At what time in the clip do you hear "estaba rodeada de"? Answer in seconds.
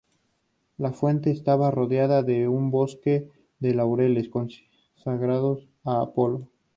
1.29-2.47